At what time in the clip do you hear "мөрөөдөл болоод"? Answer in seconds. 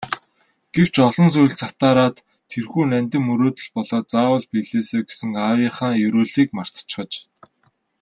3.29-4.05